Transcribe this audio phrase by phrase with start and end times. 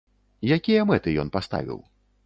[0.57, 1.79] Якія мэты ён паставіў?